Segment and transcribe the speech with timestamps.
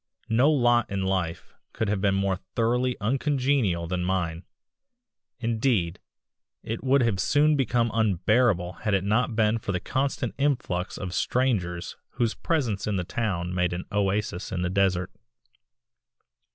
[0.29, 4.45] No lot in life could have been more thoroughly uncongenial than mine;
[5.39, 5.99] indeed,
[6.63, 11.13] it would have soon become unbearable had it not been for the constant influx of
[11.13, 15.11] strangers whose presence in the town made an oasis in the desert.